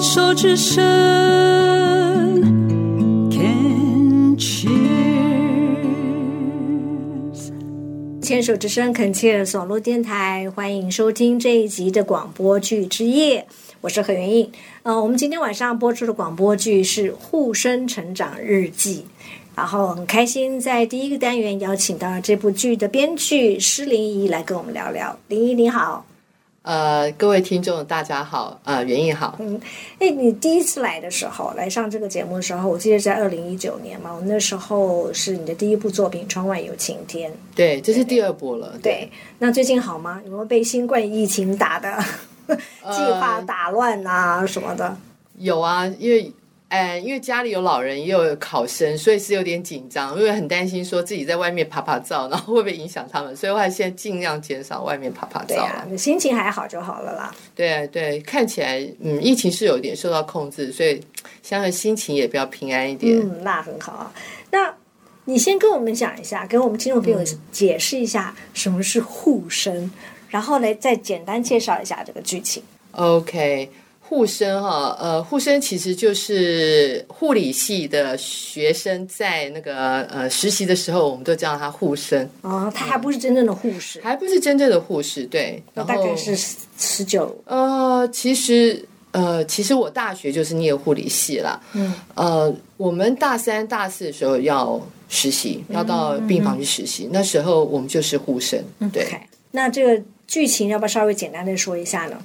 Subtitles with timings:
[0.00, 0.82] 牵手之声
[3.30, 4.70] ，Can cheers。
[8.22, 13.46] 牵手之声 c o n c h e r s 网络电台，欢迎收听这一集的广播剧之夜，
[13.82, 14.50] 我是何元印。
[14.84, 19.00] 呃，我们今天晚上播出的广播剧是《护生成长日记》，
[19.54, 25.18] 然后很开心在第一个单元邀请到这部剧的编剧施林怡来跟我们聊聊。
[25.28, 26.06] 林怡你好，
[26.62, 29.58] 呃，各位听众大家好，呃，袁毅好，嗯，
[29.98, 37.30] 哎，你第一次来的时候，来上这个节目的时候，我记得在二零一九年嘛，我那时候是你的第一部作品《窗外有晴天》。
[37.56, 40.20] 对，这是第二部了，对，那最近好吗？
[40.26, 41.96] 有没有被新冠疫情打的
[42.92, 44.94] 计划打乱啊什么的？
[45.38, 46.30] 有啊，因为，
[46.70, 57.34] 呃，因为家里有老人，也有考生，所以是有点紧张，因为很担心说自己在外面爬爬照，然后会不会影响他们，所以我现在尽量减少外面爬爬照对啊。，心情还好就好了啦。
[57.56, 61.02] 对对，看起来，嗯，疫情是有点受到控制，所以
[61.42, 63.18] 相对心情也比较平安一点。
[63.18, 64.12] 嗯，那很好啊。
[64.52, 64.72] 那
[65.24, 67.18] 你先跟我们讲一下，跟我们听众朋友
[67.50, 69.90] 解释一下什么是护生，
[70.28, 72.62] 然后呢，再简单介绍一下这个剧情。
[72.92, 73.70] OK，
[74.10, 85.62] 护生哈，呃，护生其实就是护理系的学生在那个呃实习的时候，我们都叫他护生，哦，他还不是真正的护士，还不是真正的护士，对。
[85.74, 86.36] 那然后大概是
[86.76, 87.40] 十九。
[87.44, 98.60] 呃，其实呃，其实我大学就是念护理系啦，嗯，呃，我们大三、大四的时候要实习，要到病房去实习，那时候我们就是护生，
[98.92, 99.06] 对。
[99.52, 102.20] 那这个剧情要不要稍微简单的说一下呢？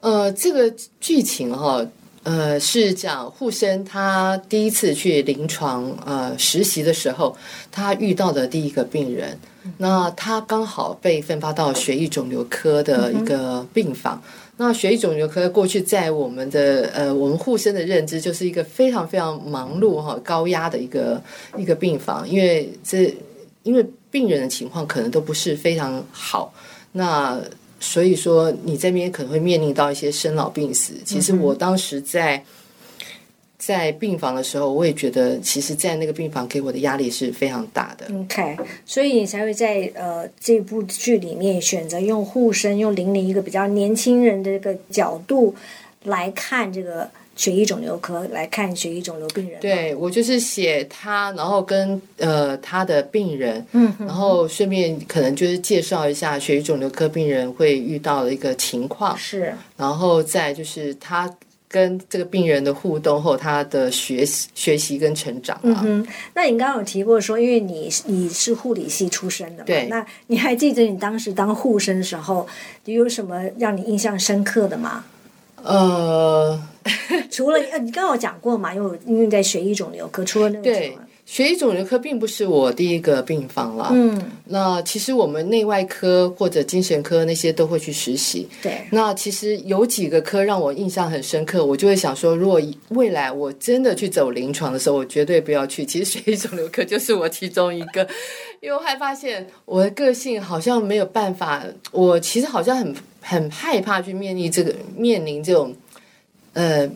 [0.00, 1.86] 呃，这个剧情哈、
[2.22, 7.36] 呃，是讲护生他第一次去临床呃实习的时候，
[7.70, 9.38] 他遇到的第一个病人，
[9.78, 14.22] 那他刚好被分发到血液肿瘤科的一个病房。
[14.56, 21.22] 那血液肿瘤科过去在我们的呃我们护生的认知，就是一个非常非常忙碌哈、高压的一个
[21.56, 23.14] 一个病房，因为这
[23.62, 26.52] 因为病人的情况可能都不是非常好，
[26.92, 27.40] 那
[27.80, 30.92] 所以说你这边可能会面临到一些生老病死。
[31.04, 32.44] 其实我当时在
[33.58, 38.06] 在病房的时候，我也觉得，其实，在那个病房给我的压力是非常大的。
[38.14, 45.54] OK，所以你才会在呃这部剧里面选择用护生，用玲玲一个比较年轻人的这个角度
[46.04, 61.34] 来看这个血液肿瘤科，来看血液肿瘤病人。，对我就是写他，然后跟呃他的病人，嗯，然后顺便可能就是介绍一下血液肿瘤科病人会遇到的一个情况，是然后再就是他
[61.66, 65.80] 跟这个病人的互动后，他的学习、学习跟成长啊。
[65.82, 72.46] 嗯，那你刚刚有提过说，因为你你是护理系出身的嘛，对那你还记得你当时当护生的时候，
[72.84, 75.06] 有什么让你印象深刻的吗？
[75.62, 76.58] 呃，
[77.30, 83.90] 除了呃，你刚刚有讲过嘛，因为我因为在血液肿瘤科，除了那个对什么，血液肿瘤科并不是我第一个病房了。
[83.92, 88.48] 嗯，那其实我们内外科或者精神科那些都会去实习。
[88.60, 95.84] 对，那其实有几个科让我印象很深刻，我就会想说，如果未来我真的去走临床的时候，我绝对不要去。
[95.84, 98.06] 其实血液肿瘤科就是我其中一个，
[98.60, 105.72] 因为我还发现我的个性好像没有办法，我其实好像很很害怕去面临这个面临这种
[106.52, 106.88] 呃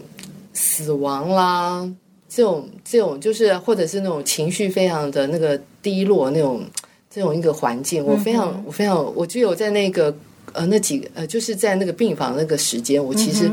[0.53, 1.89] 死亡啦，
[2.29, 6.63] 这种这种就是或者是那种情绪非常的那个低落那种
[7.11, 10.15] 这种一个环境，我非常、我非常我觉得我在那个
[10.53, 13.51] 呃那几个呃就是在那个病房那个时间，我其实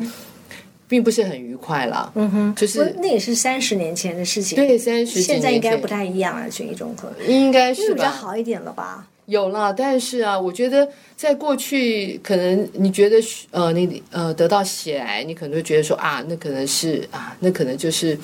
[0.88, 7.12] 并不是很愉快啦，嗯哼，就是那也是三十年前的事情，对三十几现在应该不太一样了，血液中科。
[7.28, 8.10] 应该就是比较？
[8.10, 9.08] 好一点了吧？
[9.32, 13.18] 有了，但是啊，我觉得在过去，可能你觉得
[13.52, 18.18] 呃，你呃得到血癌，你可能会觉得说啊，那可能是啊，那可能就是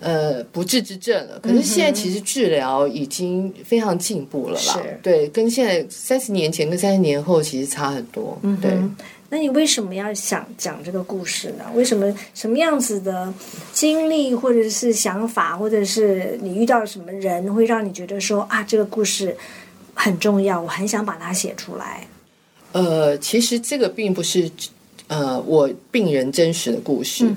[0.00, 1.38] 呃不治之症了。
[1.38, 8.72] 可是现在其实治疗已经非常进步了啦是，对，跟现在三十年前跟三十年后其实差很多，对。
[9.32, 11.64] 那你为什么要想讲这个故事呢？
[11.72, 13.32] 为什么什么样子的
[13.72, 19.36] 经历，或者是想法，或者是你遇到什么人，会让你觉得说啊，这个故事
[20.00, 22.06] 很重要，我很想把它写出来？
[22.72, 24.50] 呃，其实这个并不是
[25.08, 27.28] 呃我病人真实的故事，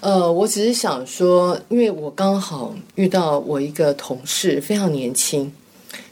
[0.00, 5.52] 呃，我只是想说，因为我刚好遇到我一个同事非常年轻，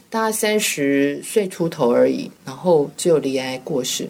[0.09, 4.09] 大概三十岁出头而已，然后就离癌过世。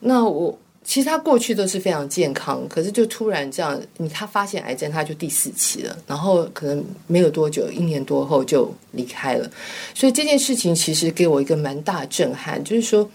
[0.00, 0.58] 那我
[0.94, 9.50] 其实他过去都是非常健康，可是就突然这样，你他发现癌症，他就第四期了，然后可能没有多久，一年多后就离开了。
[9.92, 13.10] 所以这件事情其实给我一个蛮大的震撼，就是说，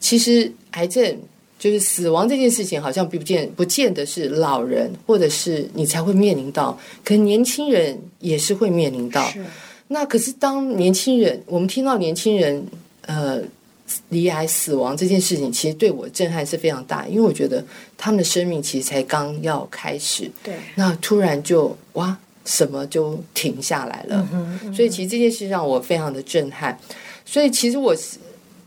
[0.00, 1.14] 其实癌症
[1.58, 6.74] 就是死亡这件事情，好像不见不见得是老人或者是你才会面临到，
[7.04, 9.30] 可能年轻人也是会面临到。
[9.88, 12.64] 那可是当年轻人，我们听到年轻人
[13.02, 13.42] 呃
[14.08, 17.64] 离癌死亡这件事情，其实对我震撼是非常大，因为我觉得
[17.96, 24.28] 他们的生命其实才刚要开始，对，那突然就哇，什么就停下来了。
[24.74, 26.78] 所以其实这件事让我非常的震撼。
[27.26, 28.18] 所以其实我是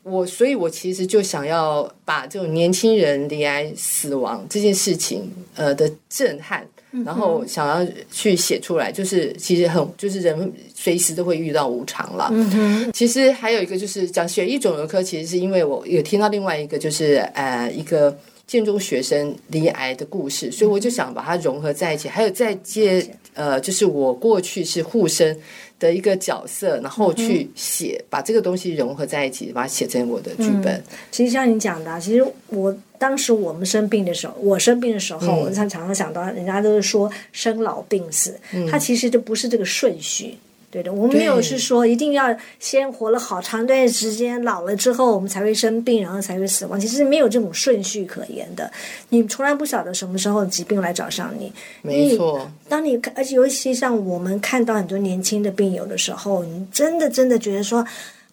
[0.04, 6.66] 我，所以我其实就想要把这种年轻人离癌死亡这件事情呃的震撼。
[7.06, 12.30] 然后想要去写出来，就是其实很就是人随时都会遇到无常了。
[12.32, 18.18] 嗯哼，其实还有一个就是讲血液肿瘤科，其实是因为我有听到另外一个就是呃一个
[18.48, 22.08] 建中学生离癌的故事，所以我就想把它融合在一起。
[22.08, 25.38] 还有再接呃，就是我过去是护生
[25.80, 30.84] 的一个角色，然后去写把这个东西融合在一起，把它写成我的剧本。
[31.12, 38.40] 其实像你讲的啊，其实我当时我们生病的时候，我生病的时候，我常常常想到，人家都是说生老病死，
[38.70, 40.36] 它其实就不是这个顺序。
[40.70, 46.78] 对的，我们没有是说一定要先活了好长一段时间，老了之后我们才会生病，然后才会死亡。
[46.78, 48.70] 其实没有这种顺序可言的，
[49.10, 51.52] 你从来不晓得什么时候疾病来找上你。
[51.82, 57.86] 没错，当你而且尤其像我们看到很多年轻的病友的时候，你真的真的觉得说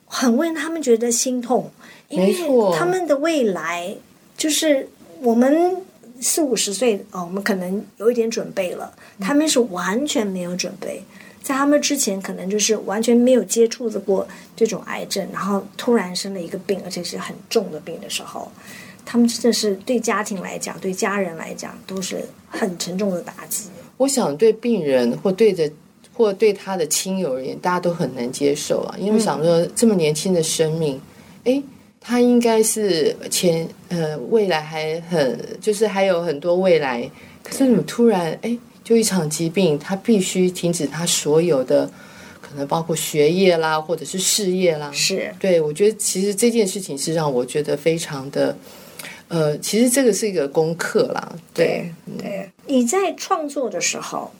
[0.07, 1.71] 很为他们觉得心痛，
[2.09, 2.35] 因为
[2.77, 3.97] 他们的未来
[4.37, 4.89] 就是
[5.21, 5.77] 我们
[6.21, 11.01] 四五十岁哦，我们可能有一点准备了，他们是完全没有准备。
[11.45, 14.27] 在他们之前，可能就是完全没有接触过
[14.57, 18.51] 这种癌症，然后突然生了一个病，而且是很重的病的时候，
[19.05, 23.69] 他们真的是对家庭来讲，对家人来讲，都是很沉重的打击。
[23.99, 25.71] 我想对病人或对着
[26.15, 30.99] 或对他的亲友而言，大家都很难接受啊，因为想说这么年轻的生命，
[31.45, 31.63] 哎，
[32.01, 37.07] 他应该是前呃未来还很就是还有很多未来，
[37.43, 41.91] 可是怎么突然哎就一场疾病，他必须停止他所有的
[42.41, 48.57] 可能包括学业啦，或者是事业啦，是对我觉得其实这件事情是让我觉得非常的。
[49.29, 54.31] 呃，其实这个是一个功课啦，对，对，你在创作的时候，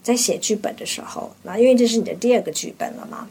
[0.00, 3.28] 在写剧本的时候，那因为这是你的第二个剧本了嘛，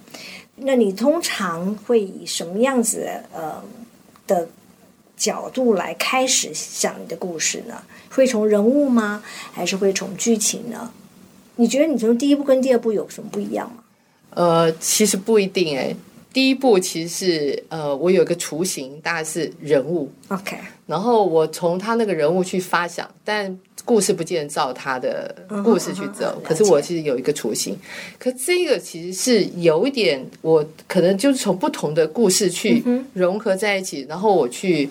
[0.57, 3.63] 那你通常会以什么样子呃
[4.27, 4.47] 的
[5.15, 7.81] 角度来开始想你的故事呢？
[8.13, 9.21] 会从人物吗？
[9.51, 10.91] 还是会从剧情呢？
[11.55, 13.83] 你觉得你从第一部跟第二部有什么不一样吗？
[14.31, 15.95] 呃，其实不一定哎。
[16.31, 20.57] 第一部其实是呃，我有一个雏形，大概是人物，OK，
[20.87, 23.55] 然后我从他那个人物去发想，但
[23.85, 27.77] 故事不见得照他的故事去走可是我其实有一个雏形，
[28.17, 34.89] 可这个其实是有一点，我可能就是从不同的故事去嗯融合在一起，然后我去。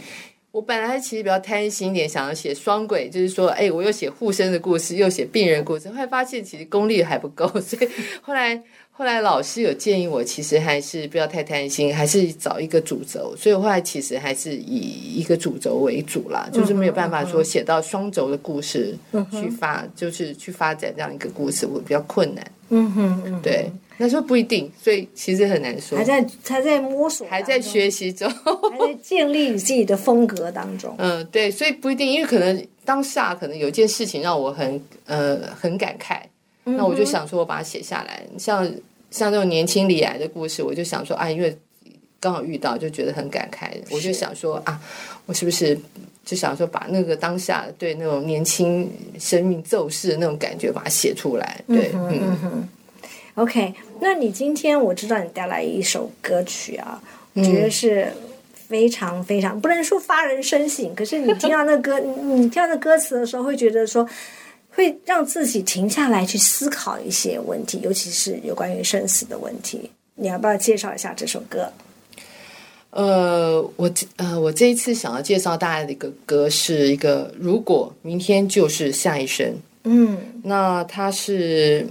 [0.52, 7.88] 我本来其实比较贪心一点，想要写双轨，就是说，哎，我又写护生的故事，又写病人故事，后来发现其实功力还不够， 所以
[8.20, 18.94] 后来后来老师有建议我，其实还是不要太贪心，还是找一个主轴，所以我后来其实还是以一个主轴为主啦，就是没有办法说写到双轴的故事
[19.30, 22.46] 去发，就是去发展这样一个故事，我比较困难。
[22.68, 23.70] 嗯哼嗯，对，
[24.02, 28.28] 那时候不一定，所以其实很难说还，在还在摸索，还在，学习中。
[28.28, 30.92] 还在建立你自己的风格当中。
[30.98, 36.18] 嗯，对，所以不一定，因为可能当下可能有一件事情让我很呃很感慨，
[36.64, 38.26] 那我就想说我把它写下来。
[38.36, 38.64] 像
[39.12, 41.56] 像这种年轻李癌的故事，我就想说啊，因为
[42.18, 44.80] 刚好遇到，就觉得很感慨，我就想说啊，
[45.26, 45.78] 我是不是
[46.24, 51.62] 就想说把那个当下对那种年轻生命骤逝的那种感觉把它写出来？
[51.68, 52.68] 对，嗯
[53.34, 53.72] OK，
[54.02, 57.00] 那你今天我知道你带来一首歌曲啊，
[57.34, 58.12] 我觉得是
[58.66, 62.10] 非常非常不能说发人深省，可是你听到那歌，你
[62.42, 64.06] 你听到那歌词的时候，会觉得说
[64.70, 69.88] 会让自己停下来去思考一些问题，尤其是有关于生死的问题。
[70.16, 71.72] 你要不要介绍一下这首歌？
[72.90, 79.54] 呃，我这呃，我这一次想要介绍大家的一个歌是一个，如果明天就是下一生，
[79.84, 81.86] 嗯那它是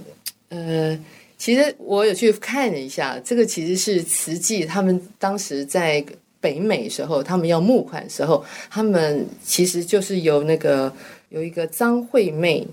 [0.49, 0.95] 呃，
[1.41, 6.05] 其实我有去看了一下，这个其实是慈济他们当时在
[6.39, 10.93] 北美时候，他们要募款时候，他们其实就是由那个
[11.29, 12.67] 有一个张惠妹，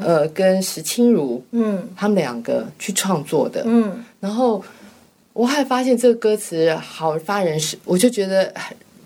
[0.00, 4.04] 呃，跟石清如嗯他们两个去创作的，嗯。
[4.18, 4.64] 然后
[5.32, 8.52] 我还发现这个歌词好发人深，我就觉得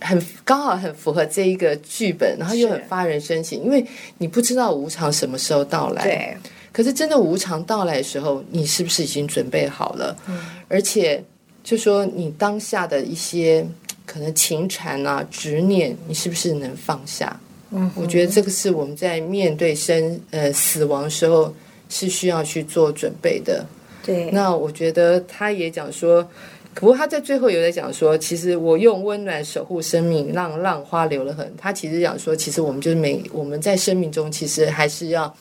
[0.01, 3.85] 很很刚好很符合这一个剧本，然后又很发人深省，因为
[4.17, 6.37] 你不知道无常什么时候到来，对，
[6.73, 10.17] 可是真的无常到来的时候，你是不是已经准备好了？
[10.27, 10.39] 嗯
[10.69, 11.23] 而且
[11.63, 13.63] 就说你当下的一些
[14.07, 17.39] 可能情缠啊、执念，你是不是能放下？
[17.73, 21.55] 嗯，我觉得这个是我们在面对生呃死亡时候
[21.91, 23.65] 是需要去做准备的。
[24.03, 26.27] 对，那我觉得他也讲说，
[26.75, 31.53] 不过他在最后有在讲说，其实我用温暖守护生命，让浪花流了痕。
[31.59, 35.33] 他其实讲说，其实我们就是每我们在生命中，其实还是要。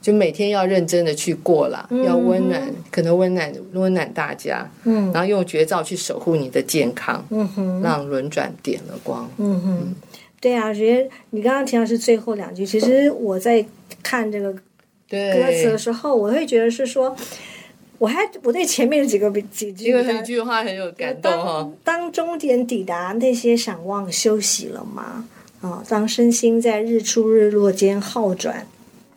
[0.00, 5.12] 就每天要认真的去过啦，要温暖，可能温暖温暖大家，嗯。
[5.12, 9.28] 然后用绝招去守护你的健康，嗯哼，让轮转点了光。
[9.38, 9.94] 嗯哼，
[10.40, 13.64] 对啊，我觉得你刚刚提到是最后两句，其实我在
[14.02, 14.54] 看这个
[15.08, 17.14] 对，歌词的时候，我会觉得是说，
[17.98, 22.00] 我还我对前面的几个比几句因为比较一句话很有感动哈当。
[22.00, 25.28] 当终点抵达，那些想望休息了吗？
[25.60, 28.64] 啊、当身心在日出日落间好转，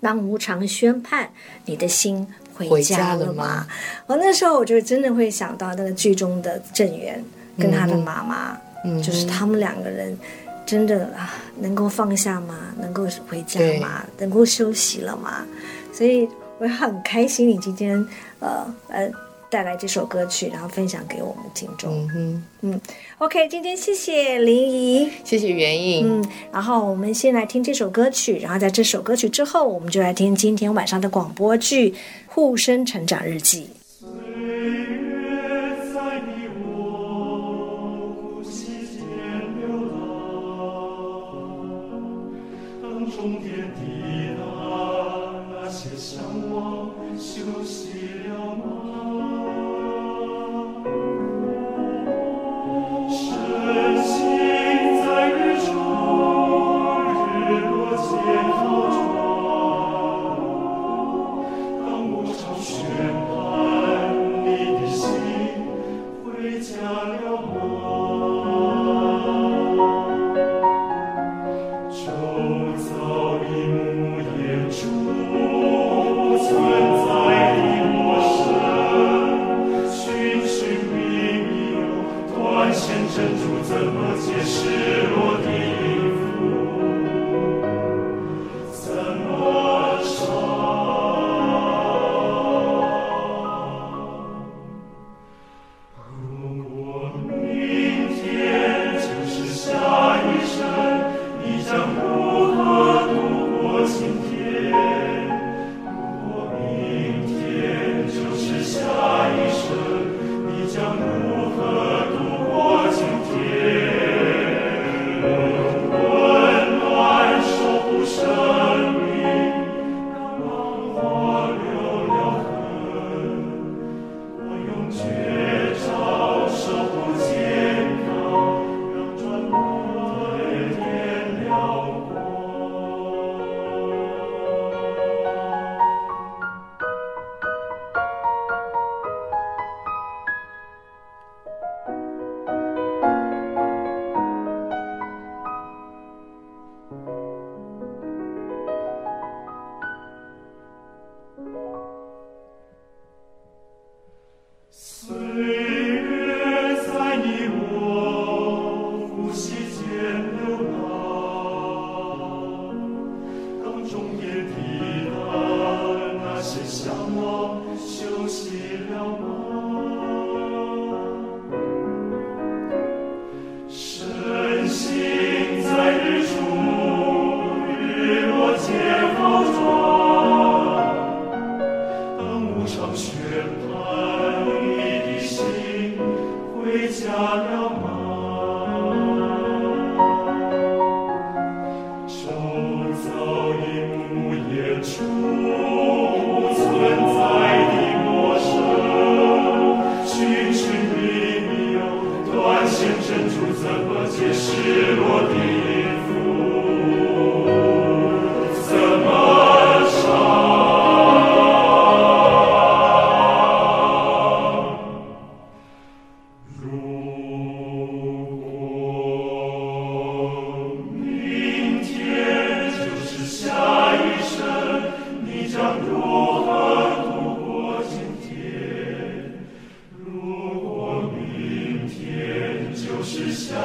[0.02, 1.30] 当无常宣判，
[1.66, 3.68] 你的心回回家家了了吗
[4.08, 4.16] 我？
[4.16, 7.24] 哦，那时候我就真的会想到那个剧中的郑源
[7.58, 10.18] 跟他的妈妈，嗯就是他们两个人。
[10.64, 12.56] 真的啊，能够放下吗？
[12.80, 14.06] 能够回家吗？
[14.20, 15.44] 能够休息了吗？
[15.92, 16.30] 所以
[16.60, 18.08] 我很开心，你今天
[18.40, 19.12] 呃呃
[19.52, 21.94] 带来这首歌曲，然后分享给我们听众。
[22.16, 22.82] 嗯哼
[23.18, 26.08] ，OK，今天谢谢林怡，谢谢袁颖。
[26.08, 31.92] 嗯，然后我们先来听这首歌曲，然后在这首歌曲之后，我们就来听今天晚上的广播剧
[32.28, 33.64] 《护生成长日记》。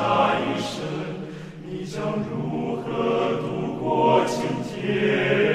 [0.08, 0.84] 那一生
[1.64, 5.45] 你将如何度过今天